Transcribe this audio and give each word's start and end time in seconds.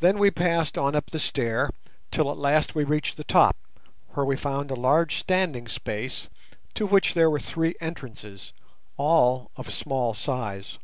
Then 0.00 0.18
we 0.18 0.30
passed 0.30 0.78
on 0.78 0.96
up 0.96 1.10
the 1.10 1.18
stair 1.18 1.68
till 2.10 2.30
at 2.30 2.38
last 2.38 2.74
we 2.74 2.82
reached 2.82 3.18
the 3.18 3.24
top, 3.24 3.58
where 4.14 4.24
we 4.24 4.36
found 4.38 4.70
a 4.70 4.74
large 4.74 5.16
standing 5.18 5.68
space 5.68 6.30
to 6.72 6.86
which 6.86 7.12
there 7.12 7.28
were 7.28 7.38
three 7.40 7.74
entrances, 7.78 8.54
all 8.96 9.50
of 9.56 9.70
small 9.74 10.14
size. 10.14 10.78